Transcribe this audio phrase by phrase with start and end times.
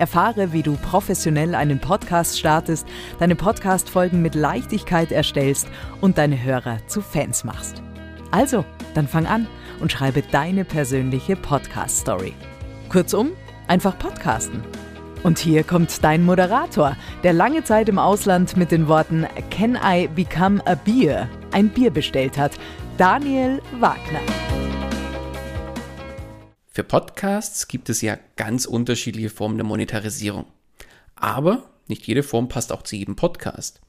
[0.00, 5.68] Erfahre, wie du professionell einen Podcast startest, deine Podcast-Folgen mit Leichtigkeit erstellst
[6.00, 7.82] und deine Hörer zu Fans machst.
[8.30, 9.46] Also, dann fang an
[9.80, 12.34] und schreibe deine persönliche Podcast-Story.
[12.88, 13.32] Kurzum,
[13.68, 14.62] einfach podcasten.
[15.22, 20.08] Und hier kommt dein Moderator, der lange Zeit im Ausland mit den Worten Can I
[20.08, 21.28] become a beer?
[21.52, 22.52] ein Bier bestellt hat,
[22.96, 24.20] Daniel Wagner.
[26.80, 30.46] Für Podcasts gibt es ja ganz unterschiedliche Formen der Monetarisierung.
[31.14, 33.82] Aber nicht jede Form passt auch zu jedem Podcast.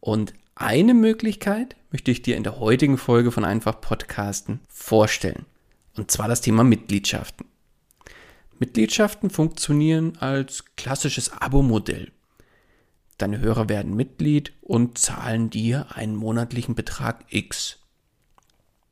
[0.00, 5.46] Und eine Möglichkeit möchte ich dir in der heutigen Folge von Einfach Podcasten vorstellen.
[5.96, 7.46] Und zwar das Thema Mitgliedschaften.
[8.58, 12.12] Mitgliedschaften funktionieren als klassisches Abo-Modell.
[13.16, 17.78] Deine Hörer werden Mitglied und zahlen dir einen monatlichen Betrag X.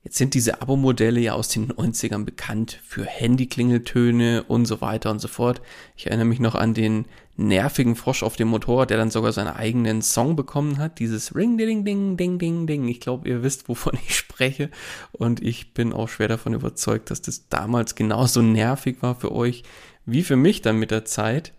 [0.05, 5.19] Jetzt sind diese Abo-Modelle ja aus den 90ern bekannt für Handyklingeltöne und so weiter und
[5.19, 5.63] so fort.
[5.97, 7.07] Ich erinnere mich noch an den
[7.37, 10.99] nervigen Frosch auf dem Motorrad, der dann sogar seinen eigenen Song bekommen hat.
[10.99, 12.87] Dieses Ring, Ding, Ding, Ding, Ding, Ding.
[12.87, 14.71] Ich glaube, ihr wisst, wovon ich spreche.
[15.13, 19.65] Und ich bin auch schwer davon überzeugt, dass das damals genauso nervig war für euch
[20.05, 21.55] wie für mich dann mit der Zeit.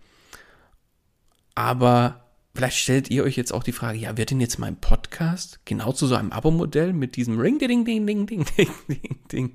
[1.55, 2.24] Aber
[2.55, 5.91] Vielleicht stellt ihr euch jetzt auch die Frage, ja, wird denn jetzt mein Podcast genau
[5.91, 9.51] zu so einem Abo-Modell mit diesem Ring, ding, ding, ding, ding, ding, ding, ding?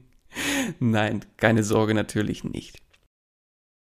[0.81, 2.83] Nein, keine Sorge, natürlich nicht.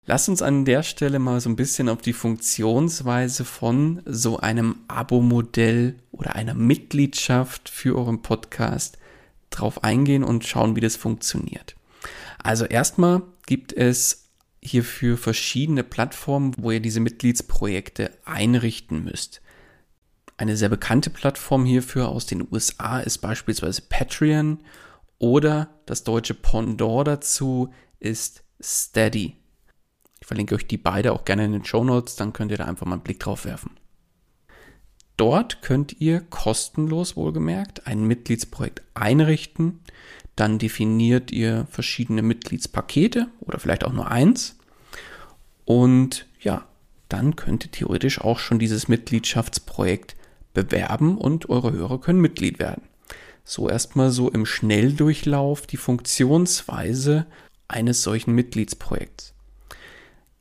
[0.05, 4.76] Lass uns an der Stelle mal so ein bisschen auf die Funktionsweise von so einem
[4.87, 8.99] Abo-Modell oder einer Mitgliedschaft für euren Podcast
[9.49, 11.75] drauf eingehen und schauen, wie das funktioniert.
[12.43, 14.25] Also erstmal gibt es
[14.66, 19.41] hierfür verschiedene Plattformen, wo ihr diese Mitgliedsprojekte einrichten müsst.
[20.37, 24.59] Eine sehr bekannte Plattform hierfür aus den USA ist beispielsweise Patreon
[25.19, 29.37] oder das deutsche Pendant dazu ist Steady.
[30.21, 32.65] Ich verlinke euch die beide auch gerne in den Show Notes, dann könnt ihr da
[32.65, 33.71] einfach mal einen Blick drauf werfen.
[35.16, 39.81] Dort könnt ihr kostenlos wohlgemerkt ein Mitgliedsprojekt einrichten.
[40.36, 44.56] Dann definiert ihr verschiedene Mitgliedspakete oder vielleicht auch nur eins.
[45.64, 46.66] Und ja,
[47.08, 50.16] dann könnt ihr theoretisch auch schon dieses Mitgliedschaftsprojekt
[50.54, 52.82] bewerben und eure Hörer können Mitglied werden.
[53.44, 57.26] So erstmal so im Schnelldurchlauf die Funktionsweise
[57.69, 59.34] eines solchen Mitgliedsprojekts.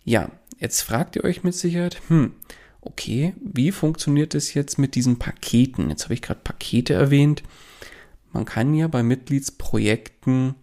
[0.03, 2.33] Ja, jetzt fragt ihr euch mit Sicherheit, hm,
[2.81, 5.89] okay, wie funktioniert es jetzt mit diesen Paketen?
[5.89, 7.43] Jetzt habe ich gerade Pakete erwähnt.
[8.35, 10.55] Man kann ja bei Mitgliedsprojekten,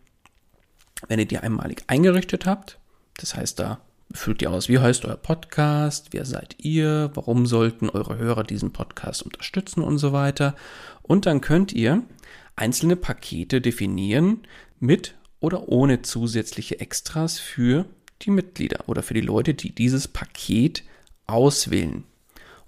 [1.08, 2.78] wenn ihr die einmalig eingerichtet habt,
[3.16, 3.80] das heißt, da
[4.12, 8.74] füllt ihr aus, wie heißt euer Podcast, wer seid ihr, warum sollten eure Hörer diesen
[8.74, 10.54] Podcast unterstützen und so weiter.
[11.00, 12.02] Und dann könnt ihr
[12.56, 14.42] einzelne Pakete definieren
[14.78, 17.86] mit oder ohne zusätzliche Extras für
[18.20, 20.84] die Mitglieder oder für die Leute, die dieses Paket
[21.26, 22.04] auswählen.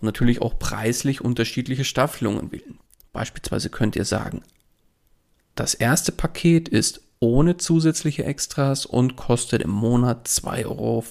[0.01, 2.79] Und natürlich auch preislich unterschiedliche Staffelungen wählen.
[3.13, 4.41] Beispielsweise könnt ihr sagen,
[5.55, 11.05] das erste Paket ist ohne zusätzliche Extras und kostet im Monat 2,50 Euro.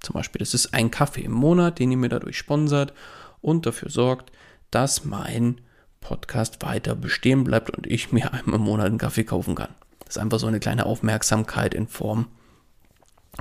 [0.00, 2.92] Zum Beispiel, das ist ein Kaffee im Monat, den ihr mir dadurch sponsert
[3.40, 4.32] und dafür sorgt,
[4.70, 5.60] dass mein
[6.00, 9.74] Podcast weiter bestehen bleibt und ich mir einmal im Monat einen Kaffee kaufen kann.
[10.04, 12.26] Das ist einfach so eine kleine Aufmerksamkeit in Form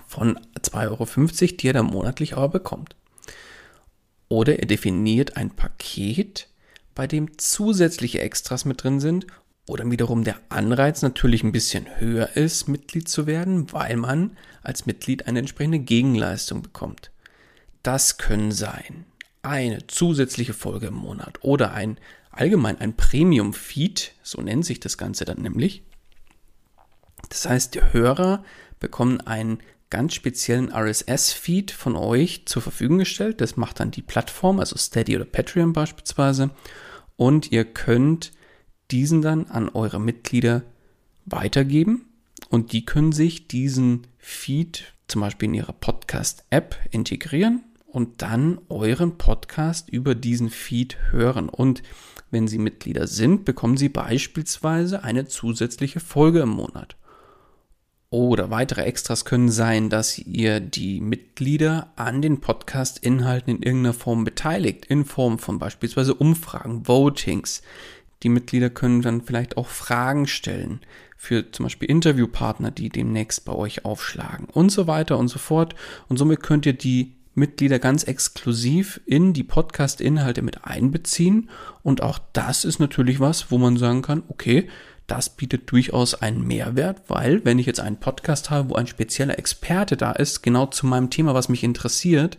[0.05, 2.95] von 2,50 Euro, die ihr dann monatlich aber bekommt.
[4.29, 6.47] Oder ihr definiert ein Paket,
[6.95, 9.25] bei dem zusätzliche Extras mit drin sind
[9.71, 14.85] oder wiederum der Anreiz natürlich ein bisschen höher ist, Mitglied zu werden, weil man als
[14.85, 17.11] Mitglied eine entsprechende Gegenleistung bekommt.
[17.81, 19.05] Das können sein
[19.43, 21.97] eine zusätzliche Folge im Monat oder ein
[22.31, 25.83] allgemein ein Premium-Feed, so nennt sich das Ganze dann nämlich.
[27.29, 28.43] Das heißt, die Hörer
[28.79, 29.59] bekommen einen
[29.89, 33.41] ganz speziellen RSS-Feed von euch zur Verfügung gestellt.
[33.41, 36.51] Das macht dann die Plattform, also Steady oder Patreon beispielsweise.
[37.15, 38.31] Und ihr könnt
[38.91, 40.63] diesen dann an eure Mitglieder
[41.25, 42.05] weitergeben
[42.49, 49.17] und die können sich diesen Feed zum Beispiel in ihrer Podcast-App integrieren und dann euren
[49.17, 51.49] Podcast über diesen Feed hören.
[51.49, 51.83] Und
[52.29, 56.95] wenn Sie Mitglieder sind, bekommen Sie beispielsweise eine zusätzliche Folge im Monat.
[58.09, 64.25] Oder weitere Extras können sein, dass ihr die Mitglieder an den Podcast-Inhalten in irgendeiner Form
[64.25, 67.61] beteiligt, in Form von beispielsweise Umfragen, Votings.
[68.23, 70.81] Die Mitglieder können dann vielleicht auch Fragen stellen
[71.17, 75.75] für zum Beispiel Interviewpartner, die demnächst bei euch aufschlagen und so weiter und so fort.
[76.07, 81.49] Und somit könnt ihr die Mitglieder ganz exklusiv in die Podcast-Inhalte mit einbeziehen.
[81.83, 84.67] Und auch das ist natürlich was, wo man sagen kann, okay,
[85.07, 89.37] das bietet durchaus einen Mehrwert, weil wenn ich jetzt einen Podcast habe, wo ein spezieller
[89.37, 92.37] Experte da ist, genau zu meinem Thema, was mich interessiert,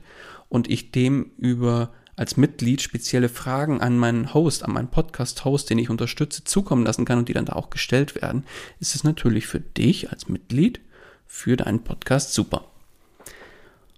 [0.49, 5.79] und ich dem über als Mitglied spezielle Fragen an meinen Host, an meinen Podcast-Host, den
[5.79, 8.45] ich unterstütze, zukommen lassen kann und die dann da auch gestellt werden,
[8.79, 10.81] ist es natürlich für dich als Mitglied
[11.27, 12.67] für deinen Podcast super.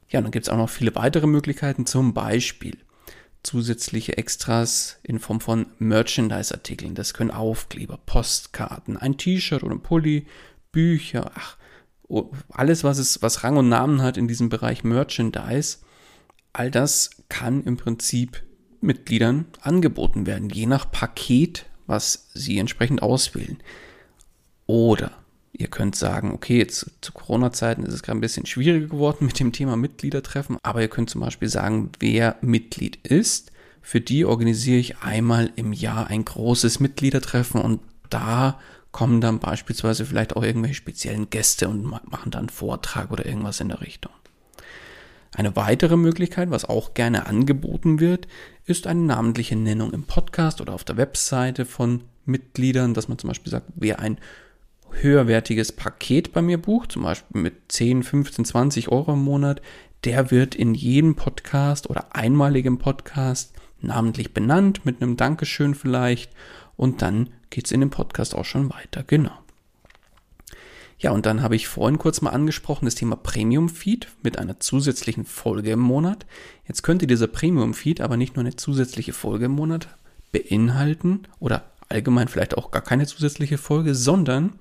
[0.09, 2.79] Ja, dann gibt es auch noch viele weitere Möglichkeiten, zum Beispiel
[3.43, 6.95] zusätzliche Extras in Form von Merchandise-Artikeln.
[6.95, 10.27] Das können Aufkleber, Postkarten, ein T-Shirt oder ein Pulli,
[10.73, 11.59] Bücher, ach,
[12.49, 15.77] alles, was es, was Rang und Namen hat in diesem Bereich Merchandise.
[16.55, 18.43] All das kann im Prinzip
[18.81, 23.59] Mitgliedern angeboten werden, je nach Paket, was sie entsprechend auswählen.
[24.67, 25.13] Oder
[25.57, 29.39] Ihr könnt sagen, okay, jetzt zu Corona-Zeiten ist es gerade ein bisschen schwieriger geworden mit
[29.39, 33.53] dem Thema Mitgliedertreffen, aber ihr könnt zum Beispiel sagen, wer Mitglied ist.
[33.81, 37.81] Für die organisiere ich einmal im Jahr ein großes Mitgliedertreffen und
[38.11, 38.59] da
[38.91, 43.69] kommen dann beispielsweise vielleicht auch irgendwelche speziellen Gäste und machen dann Vortrag oder irgendwas in
[43.69, 44.13] der Richtung.
[45.35, 48.29] Eine weitere Möglichkeit, was auch gerne angeboten wird,
[48.67, 53.29] ist eine namentliche Nennung im Podcast oder auf der Webseite von Mitgliedern, dass man zum
[53.29, 54.19] Beispiel sagt, wer ein
[54.93, 59.61] höherwertiges Paket bei mir bucht, zum Beispiel mit 10, 15, 20 Euro im Monat,
[60.05, 66.33] der wird in jedem Podcast oder einmaligem Podcast namentlich benannt, mit einem Dankeschön vielleicht.
[66.77, 69.03] Und dann geht es in dem Podcast auch schon weiter.
[69.07, 69.44] Genau.
[71.05, 74.59] Ja, und dann habe ich vorhin kurz mal angesprochen, das Thema Premium Feed mit einer
[74.59, 76.25] zusätzlichen Folge im Monat.
[76.67, 79.99] Jetzt könnte dieser Premium Feed aber nicht nur eine zusätzliche Folge im Monat
[80.33, 84.55] beinhalten oder allgemein vielleicht auch gar keine zusätzliche Folge, sondern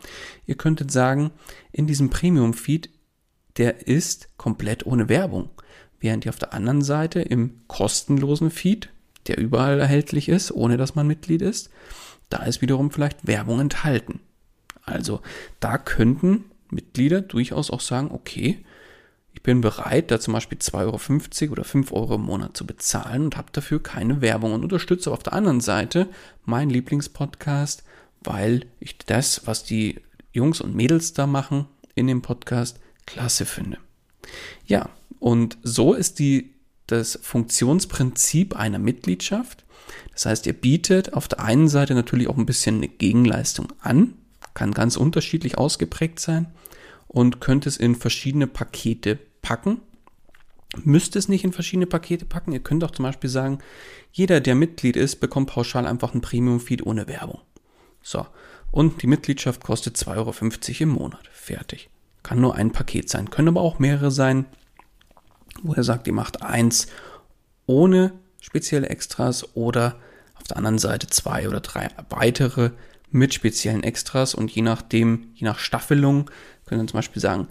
[0.46, 1.32] ihr könntet sagen,
[1.72, 2.90] in diesem Premium-Feed,
[3.56, 5.50] der ist komplett ohne Werbung.
[6.02, 8.90] Während ihr auf der anderen Seite im kostenlosen Feed,
[9.28, 11.70] der überall erhältlich ist, ohne dass man Mitglied ist,
[12.28, 14.20] da ist wiederum vielleicht Werbung enthalten.
[14.86, 15.22] Also
[15.60, 18.64] da könnten Mitglieder durchaus auch sagen, okay,
[19.34, 23.26] ich bin bereit, da zum Beispiel 2,50 Euro oder 5 Euro im Monat zu bezahlen
[23.26, 26.08] und habe dafür keine Werbung und unterstütze auf der anderen Seite
[26.46, 27.84] meinen Lieblingspodcast,
[28.22, 30.02] weil ich das, was die
[30.32, 31.66] Jungs und Mädels da machen
[31.96, 33.78] in dem Podcast, klasse finde.
[34.66, 36.54] Ja, und so ist die,
[36.88, 39.66] das Funktionsprinzip einer Mitgliedschaft.
[40.14, 44.14] Das heißt, ihr bietet auf der einen Seite natürlich auch ein bisschen eine Gegenleistung an,
[44.54, 46.48] kann ganz unterschiedlich ausgeprägt sein
[47.08, 49.82] und könnt es in verschiedene Pakete packen.
[50.84, 52.52] Müsst es nicht in verschiedene Pakete packen.
[52.52, 53.60] Ihr könnt auch zum Beispiel sagen,
[54.12, 57.42] jeder, der Mitglied ist, bekommt pauschal einfach ein Premium-Feed ohne Werbung.
[58.02, 58.26] So.
[58.72, 60.34] Und die Mitgliedschaft kostet 2,50 Euro
[60.80, 61.30] im Monat.
[61.32, 61.90] Fertig.
[62.24, 63.30] Kann nur ein Paket sein.
[63.30, 64.46] Können aber auch mehrere sein,
[65.62, 66.88] wo er sagt, ihr macht eins
[67.68, 70.00] ohne spezielle Extras oder
[70.36, 72.72] auf der anderen Seite zwei oder drei weitere
[73.14, 76.30] mit speziellen Extras und je nachdem, je nach Staffelung,
[76.66, 77.48] können wir zum Beispiel sagen,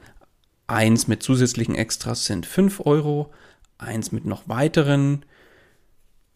[0.66, 3.32] eins mit zusätzlichen Extras sind 5 Euro,
[3.78, 5.24] eins mit noch weiteren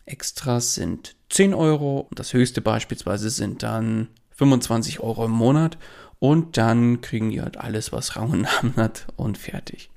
[0.05, 5.77] Extras sind 10 Euro, das höchste beispielsweise sind dann 25 Euro im Monat
[6.21, 9.91] und dann kriegen die halt alles, was Rang und Namen hat und fertig.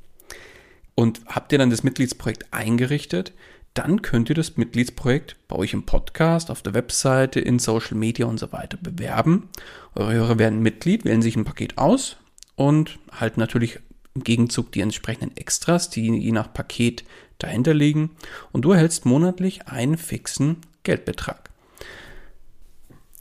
[0.95, 3.33] Und habt ihr dann das Mitgliedsprojekt eingerichtet,
[3.73, 8.25] dann könnt ihr das Mitgliedsprojekt bei euch im Podcast, auf der Webseite, in Social Media
[8.25, 9.49] und so weiter bewerben.
[9.95, 12.17] Eure Hörer werden Mitglied, wählen sich ein Paket aus
[12.55, 13.79] und halten natürlich
[14.15, 17.03] im Gegenzug die entsprechenden Extras, die je nach Paket
[17.37, 18.11] dahinter liegen.
[18.51, 21.49] Und du erhältst monatlich einen fixen Geldbetrag.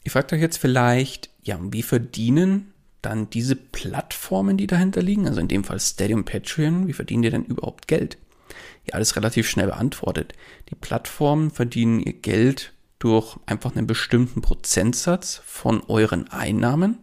[0.04, 5.40] Ihr fragt euch jetzt vielleicht, Ja, wie verdienen dann diese Plattformen, die dahinter liegen, also
[5.40, 8.18] in dem Fall Steady und Patreon, wie verdienen die denn überhaupt Geld?
[8.84, 10.34] Ja, alles relativ schnell beantwortet.
[10.70, 16.98] Die Plattformen verdienen ihr Geld durch einfach einen bestimmten Prozentsatz von euren Einnahmen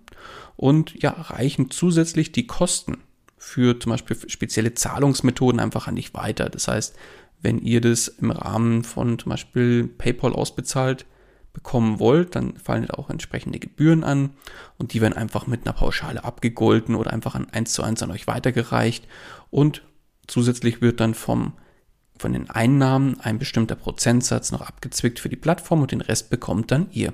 [0.56, 2.98] und ja, reichen zusätzlich die Kosten
[3.38, 6.50] für zum Beispiel spezielle Zahlungsmethoden einfach an dich weiter.
[6.50, 6.96] Das heißt,
[7.42, 11.06] wenn ihr das im Rahmen von zum Beispiel PayPal ausbezahlt
[11.54, 14.32] bekommen wollt, dann fallen auch entsprechende Gebühren an
[14.78, 18.12] und die werden einfach mit einer Pauschale abgegolten oder einfach an eins zu eins an
[18.12, 19.08] euch weitergereicht
[19.52, 19.84] und
[20.28, 21.54] zusätzlich wird dann vom
[22.18, 26.72] von den Einnahmen ein bestimmter Prozentsatz noch abgezwickt für die Plattform und den Rest bekommt
[26.72, 27.14] dann ihr.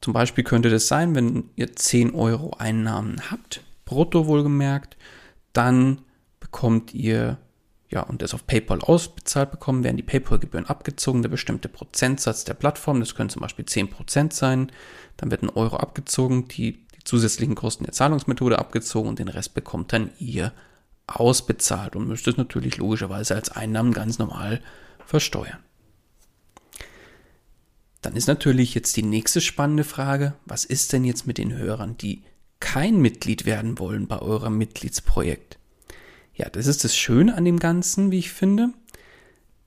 [0.00, 4.96] Zum Beispiel könnte das sein, wenn ihr 10 Euro Einnahmen habt, brutto wohlgemerkt,
[5.52, 6.00] dann
[6.40, 7.38] bekommt ihr,
[7.90, 12.54] ja, und das auf PayPal ausbezahlt bekommen, werden die PayPal-Gebühren abgezogen, der bestimmte Prozentsatz der
[12.54, 14.72] Plattform, das können zum Beispiel 10% sein,
[15.16, 19.54] dann wird ein Euro abgezogen, die, die zusätzlichen Kosten der Zahlungsmethode abgezogen und den Rest
[19.54, 20.52] bekommt dann ihr
[21.10, 24.60] ausbezahlt und müsst es natürlich logischerweise als Einnahmen ganz normal
[25.04, 25.58] versteuern.
[28.02, 31.96] Dann ist natürlich jetzt die nächste spannende Frage, was ist denn jetzt mit den Hörern,
[31.98, 32.22] die
[32.60, 35.58] kein Mitglied werden wollen bei eurem Mitgliedsprojekt?
[36.34, 38.70] Ja, das ist das Schöne an dem Ganzen, wie ich finde.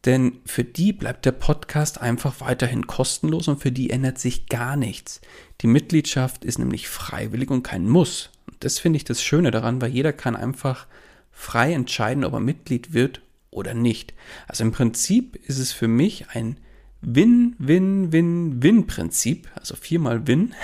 [0.06, 4.76] Denn für die bleibt der Podcast einfach weiterhin kostenlos und für die ändert sich gar
[4.76, 5.22] nichts.
[5.62, 8.32] Die Mitgliedschaft ist nämlich freiwillig und kein Muss.
[8.48, 10.88] Und das finde ich das Schöne daran, weil jeder kann einfach
[11.34, 13.22] frei entscheiden, ob er Mitglied wird
[13.52, 14.13] oder nicht.
[14.48, 16.56] Also im Prinzip ist es für mich ein
[17.02, 20.54] Win-Win-Win-Win-Prinzip, also viermal Win.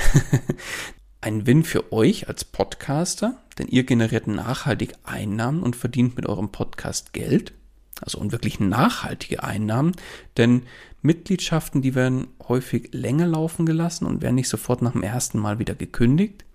[1.21, 6.49] Ein Win für euch als Podcaster, denn ihr generiert nachhaltig Einnahmen und verdient mit eurem
[6.49, 7.51] Podcast Geld.
[7.99, 9.97] Also und wirklich nachhaltige Einnahmen,
[10.37, 10.63] denn
[11.01, 15.59] Mitgliedschaften, die werden häufig länger laufen gelassen und werden nicht sofort nach dem ersten Mal
[15.59, 16.45] wieder gekündigt.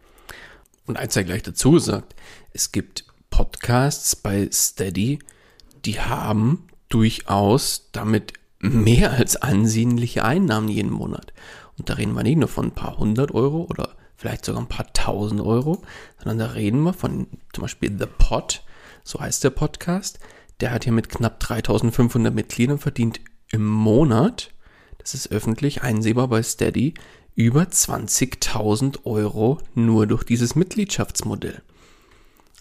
[0.86, 2.14] Und eins sei gleich dazu gesagt,
[2.52, 3.04] es gibt
[3.36, 5.18] Podcasts bei Steady,
[5.84, 11.32] die haben durchaus damit mehr als ansehnliche Einnahmen jeden Monat.
[11.76, 14.68] Und da reden wir nicht nur von ein paar hundert Euro oder vielleicht sogar ein
[14.68, 15.82] paar tausend Euro,
[16.18, 18.62] sondern da reden wir von zum Beispiel The Pod,
[19.02, 20.20] so heißt der Podcast.
[20.60, 24.52] Der hat hier mit knapp 3500 Mitgliedern verdient im Monat,
[24.98, 26.94] das ist öffentlich einsehbar bei Steady,
[27.34, 31.62] über 20.000 Euro nur durch dieses Mitgliedschaftsmodell.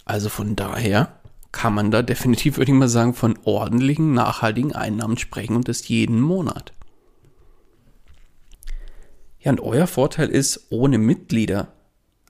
[0.05, 1.19] Also von daher
[1.51, 5.87] kann man da definitiv, würde ich mal sagen, von ordentlichen, nachhaltigen Einnahmen sprechen und das
[5.87, 6.73] jeden Monat.
[9.39, 11.73] Ja, und euer Vorteil ist, ohne Mitglieder,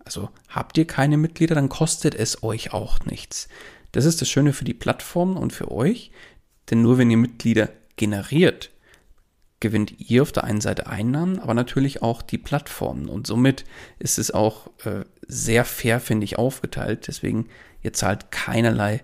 [0.04, 3.48] also habt ihr keine Mitglieder, dann kostet es euch auch nichts.
[3.92, 6.12] Das ist das Schöne für die Plattform und für euch,
[6.70, 8.72] denn nur wenn ihr Mitglieder generiert,
[9.64, 13.08] gewinnt ihr auf der einen Seite Einnahmen, aber natürlich auch die Plattformen.
[13.08, 13.64] Und somit
[13.98, 17.08] ist es auch äh, sehr fair, finde ich, aufgeteilt.
[17.08, 17.48] Deswegen,
[17.82, 19.02] ihr zahlt keinerlei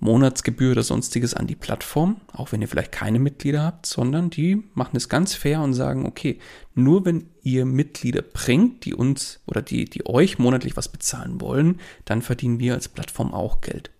[0.00, 4.64] Monatsgebühr oder sonstiges an die Plattform, auch wenn ihr vielleicht keine Mitglieder habt, sondern die
[4.74, 6.40] machen es ganz fair und sagen, okay,
[6.74, 11.78] nur wenn ihr Mitglieder bringt, die uns oder die, die euch monatlich was bezahlen wollen,
[12.04, 13.92] dann verdienen wir als Plattform auch Geld.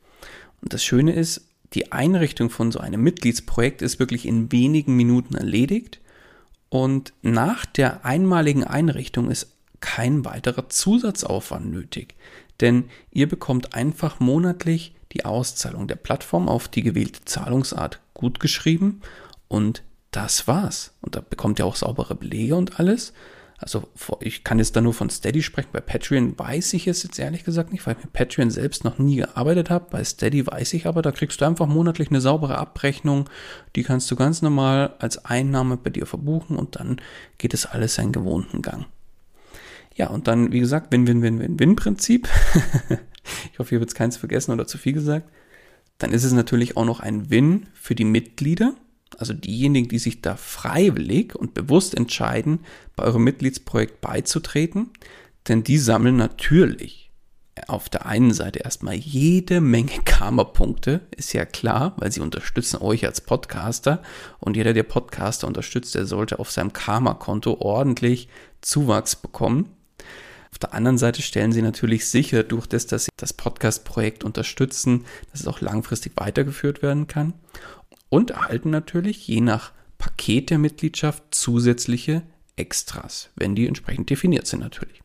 [0.61, 5.35] Und das Schöne ist, die Einrichtung von so einem Mitgliedsprojekt ist wirklich in wenigen Minuten
[5.35, 6.01] erledigt
[6.69, 12.15] und nach der einmaligen Einrichtung ist kein weiterer Zusatzaufwand nötig,
[12.61, 19.03] denn ihr bekommt einfach monatlich die Auszahlung der Plattform auf die gewählte Zahlungsart gutgeschrieben
[19.49, 20.93] und das war's.
[21.01, 23.13] Und da bekommt ihr auch saubere Belege und alles.
[23.61, 23.89] Also
[24.21, 25.69] ich kann jetzt da nur von Steady sprechen.
[25.71, 28.99] Bei Patreon weiß ich es jetzt ehrlich gesagt nicht, weil ich mit Patreon selbst noch
[28.99, 29.87] nie gearbeitet habe.
[29.91, 33.29] Bei Steady weiß ich aber, da kriegst du einfach monatlich eine saubere Abrechnung.
[33.77, 37.03] Die kannst du ganz normal als Einnahme bei dir verbuchen und dann
[37.37, 38.87] geht es alles seinen gewohnten Gang.
[39.95, 42.29] Ja, und dann, wie gesagt, Win-Win-Win-Win-Win-Prinzip.
[43.53, 45.29] ich hoffe, ihr habt keins vergessen oder zu viel gesagt.
[45.99, 48.75] Dann ist es natürlich auch noch ein Win für die Mitglieder,
[49.19, 52.61] also diejenigen, die sich da freiwillig und bewusst entscheiden,
[52.97, 54.91] bei eurem Mitgliedsprojekt beizutreten.
[55.49, 57.11] Denn die sammeln natürlich
[57.69, 63.07] auf der einen Seite erstmal jede Menge Karma-Punkte, ist ja klar, weil sie unterstützen euch
[63.07, 64.03] als Podcaster
[64.39, 68.29] und jeder, der Podcaster unterstützt, der sollte auf seinem Karma-Konto ordentlich
[68.61, 69.71] Zuwachs bekommen.
[70.53, 75.05] Auf der anderen Seite stellen sie natürlich sicher, durch das, dass sie das Podcast-Projekt unterstützen,
[75.31, 77.35] dass es auch langfristig weitergeführt werden kann
[78.11, 82.23] und erhalten natürlich je nach Paket der Mitgliedschaft zusätzliche
[82.57, 85.03] Extras, wenn die entsprechend definiert sind natürlich.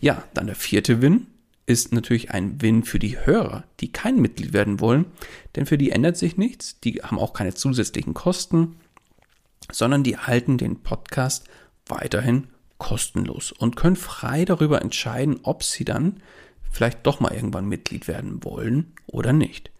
[0.00, 1.28] Ja, dann der vierte Win
[1.66, 5.06] ist natürlich ein Win für die Hörer, die kein Mitglied werden wollen,
[5.56, 8.76] denn für die ändert sich nichts, die haben auch keine zusätzlichen Kosten,
[9.72, 11.46] sondern die halten den Podcast
[11.86, 16.20] weiterhin kostenlos und können frei darüber entscheiden, ob sie dann
[16.70, 19.70] vielleicht doch mal irgendwann Mitglied werden wollen oder nicht.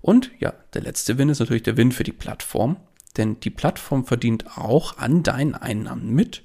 [0.00, 2.76] Und ja, der letzte Win ist natürlich der Win für die Plattform,
[3.16, 6.44] denn die Plattform verdient auch an deinen Einnahmen mit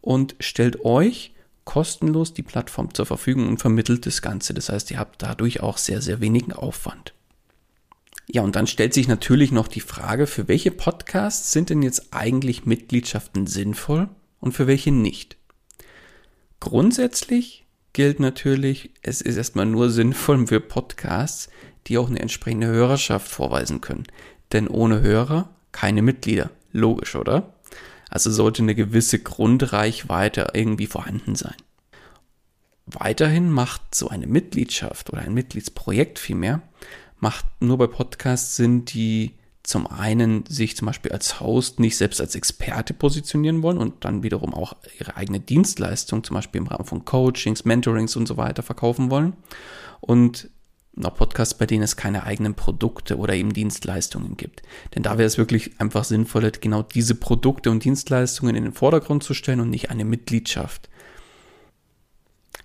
[0.00, 1.34] und stellt euch
[1.64, 4.54] kostenlos die Plattform zur Verfügung und vermittelt das Ganze.
[4.54, 7.14] Das heißt, ihr habt dadurch auch sehr, sehr wenigen Aufwand.
[8.26, 12.08] Ja, und dann stellt sich natürlich noch die Frage, für welche Podcasts sind denn jetzt
[12.12, 14.08] eigentlich Mitgliedschaften sinnvoll
[14.40, 15.36] und für welche nicht?
[16.60, 21.50] Grundsätzlich gilt natürlich, es ist erstmal nur sinnvoll für Podcasts,
[21.86, 24.04] die auch eine entsprechende Hörerschaft vorweisen können.
[24.52, 26.50] Denn ohne Hörer keine Mitglieder.
[26.72, 27.54] Logisch, oder?
[28.10, 31.56] Also sollte eine gewisse Grundreichweite irgendwie vorhanden sein.
[32.86, 36.60] Weiterhin macht so eine Mitgliedschaft oder ein Mitgliedsprojekt vielmehr,
[37.18, 42.20] macht nur bei Podcasts Sinn, die zum einen sich zum Beispiel als Host nicht selbst
[42.20, 46.84] als Experte positionieren wollen und dann wiederum auch ihre eigene Dienstleistung, zum Beispiel im Rahmen
[46.84, 49.32] von Coachings, Mentorings und so weiter verkaufen wollen.
[50.00, 50.50] Und
[50.96, 54.62] noch Podcasts, bei denen es keine eigenen Produkte oder eben Dienstleistungen gibt.
[54.94, 59.22] Denn da wäre es wirklich einfach sinnvoller, genau diese Produkte und Dienstleistungen in den Vordergrund
[59.22, 60.88] zu stellen und nicht eine Mitgliedschaft.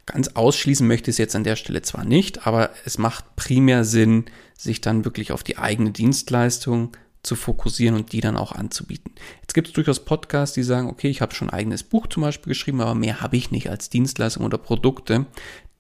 [0.06, 3.84] Ganz ausschließen möchte ich es jetzt an der Stelle zwar nicht, aber es macht primär
[3.84, 4.26] Sinn,
[4.58, 9.12] sich dann wirklich auf die eigene Dienstleistung zu fokussieren und die dann auch anzubieten.
[9.42, 12.22] Jetzt gibt es durchaus Podcasts, die sagen, okay, ich habe schon ein eigenes Buch zum
[12.22, 15.26] Beispiel geschrieben, aber mehr habe ich nicht als Dienstleistung oder Produkte.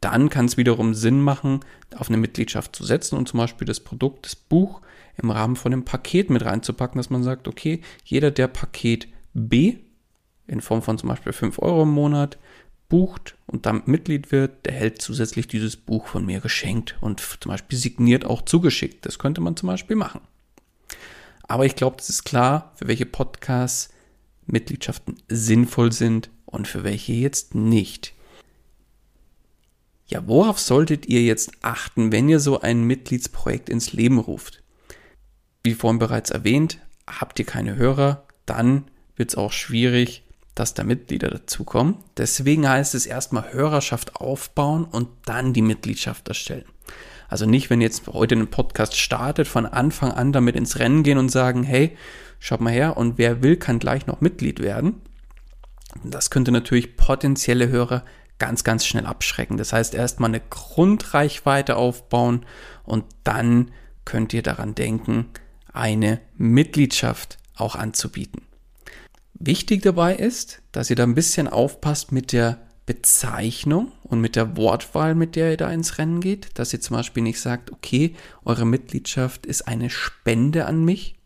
[0.01, 1.59] Dann kann es wiederum Sinn machen,
[1.95, 4.81] auf eine Mitgliedschaft zu setzen und zum Beispiel das Produkt, das Buch
[5.17, 9.77] im Rahmen von einem Paket mit reinzupacken, dass man sagt, okay, jeder, der Paket B
[10.47, 12.37] in Form von zum Beispiel 5 Euro im Monat
[12.87, 17.51] bucht und damit Mitglied wird, der hält zusätzlich dieses Buch von mir geschenkt und zum
[17.51, 19.05] Beispiel signiert auch zugeschickt.
[19.05, 20.21] Das könnte man zum Beispiel machen.
[21.43, 23.89] Aber ich glaube, es ist klar, für welche Podcasts
[24.47, 28.13] Mitgliedschaften sinnvoll sind und für welche jetzt nicht.
[30.09, 34.63] Ja, worauf solltet ihr jetzt achten, wenn ihr so ein Mitgliedsprojekt ins Leben ruft?
[35.63, 40.23] Wie vorhin bereits erwähnt, habt ihr keine Hörer, dann wird es auch schwierig,
[40.55, 41.97] dass da Mitglieder dazukommen.
[42.17, 46.65] Deswegen heißt es erstmal Hörerschaft aufbauen und dann die Mitgliedschaft erstellen.
[47.27, 51.19] Also nicht, wenn jetzt heute ein Podcast startet, von Anfang an damit ins Rennen gehen
[51.19, 51.95] und sagen, hey,
[52.39, 55.01] schaut mal her und wer will, kann gleich noch Mitglied werden.
[56.03, 58.03] Das könnte natürlich potenzielle Hörer
[58.39, 59.57] ganz, ganz schnell abschrecken.
[59.57, 62.45] Das heißt, erstmal eine Grundreichweite aufbauen
[62.83, 63.71] und dann
[64.05, 65.27] könnt ihr daran denken,
[65.71, 68.41] eine Mitgliedschaft auch anzubieten.
[69.33, 74.57] Wichtig dabei ist, dass ihr da ein bisschen aufpasst mit der Bezeichnung und mit der
[74.57, 78.15] Wortwahl, mit der ihr da ins Rennen geht, dass ihr zum Beispiel nicht sagt, okay,
[78.43, 81.19] eure Mitgliedschaft ist eine Spende an mich,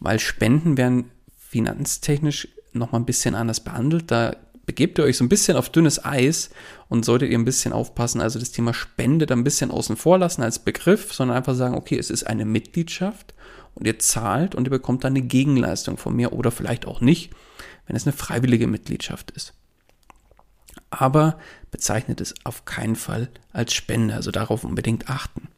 [0.00, 4.10] weil Spenden werden finanztechnisch nochmal ein bisschen anders behandelt.
[4.10, 4.34] Da
[4.66, 6.50] begebt ihr euch so ein bisschen auf dünnes Eis
[6.88, 10.18] und solltet ihr ein bisschen aufpassen, also das Thema Spende da ein bisschen außen vor
[10.18, 13.34] lassen als Begriff, sondern einfach sagen, okay, es ist eine Mitgliedschaft
[13.74, 17.32] und ihr zahlt und ihr bekommt dann eine Gegenleistung von mir oder vielleicht auch nicht,
[17.86, 19.54] wenn es eine freiwillige Mitgliedschaft ist.
[20.90, 21.38] Aber
[21.70, 25.48] bezeichnet es auf keinen Fall als Spende, also darauf unbedingt achten.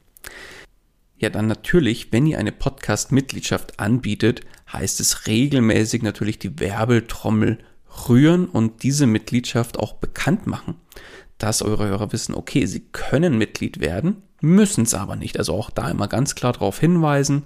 [1.19, 4.42] Ja, dann natürlich, wenn ihr eine Podcast-Mitgliedschaft anbietet,
[4.73, 7.59] heißt es regelmäßig natürlich die Werbetrommel
[8.09, 10.75] rühren und diese Mitgliedschaft auch bekannt machen,
[11.39, 15.39] dass eure Hörer wissen, okay, sie können Mitglied werden, müssen es aber nicht.
[15.39, 17.45] Also auch da immer ganz klar darauf hinweisen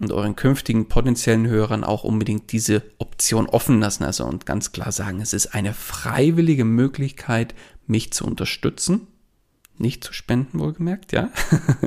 [0.00, 4.04] und euren künftigen potenziellen Hörern auch unbedingt diese Option offen lassen.
[4.04, 7.54] Also und ganz klar sagen, es ist eine freiwillige Möglichkeit,
[7.86, 9.06] mich zu unterstützen.
[9.78, 11.30] Nicht zu spenden, wohlgemerkt, ja.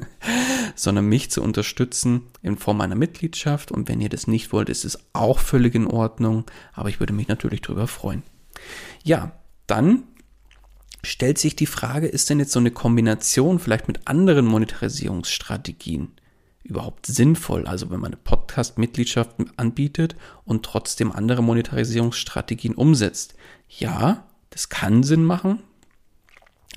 [0.75, 3.71] sondern mich zu unterstützen in Form einer Mitgliedschaft.
[3.71, 6.45] Und wenn ihr das nicht wollt, ist es auch völlig in Ordnung.
[6.73, 8.23] Aber ich würde mich natürlich darüber freuen.
[9.03, 9.31] Ja,
[9.67, 10.03] dann
[11.03, 16.11] stellt sich die Frage, ist denn jetzt so eine Kombination vielleicht mit anderen Monetarisierungsstrategien
[16.63, 17.67] überhaupt sinnvoll?
[17.67, 23.35] Also wenn man eine Podcast-Mitgliedschaft anbietet und trotzdem andere Monetarisierungsstrategien umsetzt.
[23.69, 25.59] Ja, das kann Sinn machen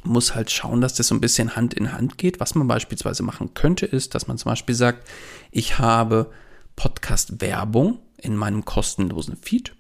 [0.05, 2.41] muss halt schauen, dass das so ein bisschen Hand in Hand geht.
[2.41, 5.09] Was man beispielsweise machen könnte, ist, dass man zum Beispiel sagt,
[5.51, 6.31] ich habe
[6.77, 9.75] Podcast-Werbung in meinem kostenlosen Feed.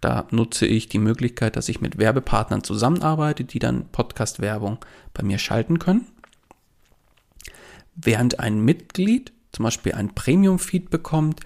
[0.00, 4.78] Da nutze ich die Möglichkeit, dass ich mit Werbepartnern zusammenarbeite, die dann Podcast-Werbung
[5.14, 6.06] bei mir schalten können.
[7.96, 11.40] Während ein Mitglied zum Beispiel ein Premium-Feed bekommt,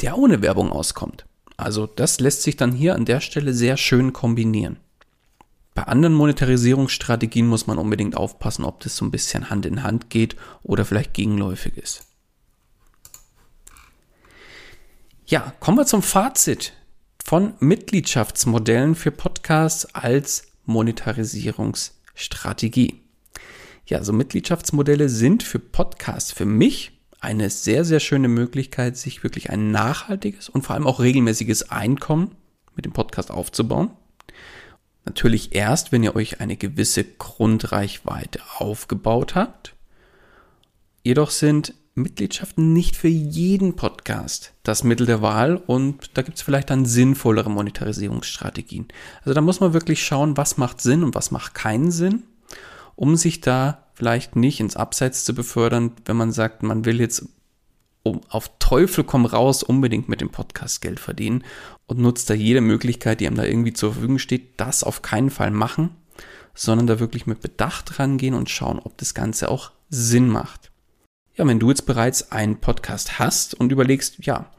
[0.00, 1.26] der ohne Werbung auskommt.
[1.56, 4.76] Also das lässt sich dann hier an der Stelle sehr schön kombinieren.
[5.74, 10.08] Bei anderen Monetarisierungsstrategien muss man unbedingt aufpassen, ob das so ein bisschen Hand in Hand
[10.08, 12.06] geht oder vielleicht gegenläufig ist.
[15.26, 16.74] Ja, kommen wir zum Fazit
[17.24, 23.00] von Mitgliedschaftsmodellen für Podcasts als Monetarisierungsstrategie.
[23.86, 29.50] Ja, so Mitgliedschaftsmodelle sind für Podcasts für mich eine sehr, sehr schöne Möglichkeit, sich wirklich
[29.50, 32.36] ein nachhaltiges und vor allem auch regelmäßiges Einkommen
[32.76, 33.90] mit dem Podcast aufzubauen.
[35.04, 39.74] Natürlich erst, wenn ihr euch eine gewisse Grundreichweite aufgebaut habt.
[41.02, 46.42] Jedoch sind Mitgliedschaften nicht für jeden Podcast das Mittel der Wahl und da gibt es
[46.42, 48.88] vielleicht dann sinnvollere Monetarisierungsstrategien.
[49.20, 52.24] Also da muss man wirklich schauen, was macht Sinn und was macht keinen Sinn,
[52.96, 57.26] um sich da vielleicht nicht ins Abseits zu befördern, wenn man sagt, man will jetzt
[58.04, 61.42] um, auf Teufel komm raus unbedingt mit dem Podcast Geld verdienen
[61.86, 65.30] und nutzt da jede Möglichkeit, die einem da irgendwie zur Verfügung steht, das auf keinen
[65.30, 65.90] Fall machen,
[66.54, 70.70] sondern da wirklich mit Bedacht rangehen und schauen, ob das Ganze auch Sinn macht.
[71.34, 74.50] Ja, wenn du jetzt bereits einen Podcast hast und überlegst, ja,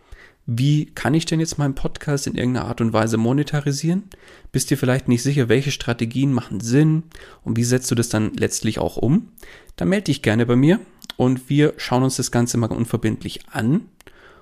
[0.47, 4.03] wie kann ich denn jetzt meinen Podcast in irgendeiner Art und Weise monetarisieren?
[4.51, 7.03] Bist dir vielleicht nicht sicher, welche Strategien machen Sinn
[7.43, 9.31] und wie setzt du das dann letztlich auch um?
[9.75, 10.79] Dann melde dich gerne bei mir
[11.17, 13.89] und wir schauen uns das Ganze mal unverbindlich an.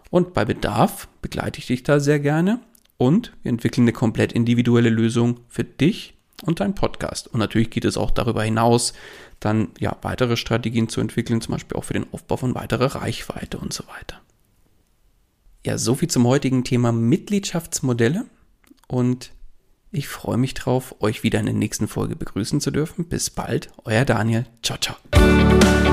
[0.10, 2.60] Und bei Bedarf begleite ich dich da sehr gerne
[2.98, 7.28] und wir entwickeln eine komplett individuelle Lösung für dich und deinen Podcast.
[7.28, 8.94] Und natürlich geht es auch darüber hinaus,
[9.40, 13.58] dann ja weitere Strategien zu entwickeln, zum Beispiel auch für den Aufbau von weiterer Reichweite
[13.58, 14.22] und so weiter.
[15.66, 18.26] Ja, so viel zum heutigen Thema Mitgliedschaftsmodelle
[18.88, 19.32] und
[19.92, 23.06] ich freue mich drauf, euch wieder in der nächsten Folge begrüßen zu dürfen.
[23.06, 24.46] Bis bald, euer Daniel.
[24.64, 25.92] Ciao, ciao.